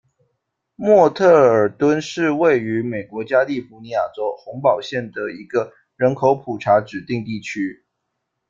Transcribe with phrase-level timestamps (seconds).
[0.77, 7.85] 默特尔敦是位于美国加利福尼亚州洪堡县的一个人口普查指定地区。